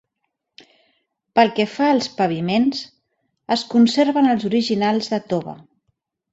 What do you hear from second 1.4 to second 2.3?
que fa als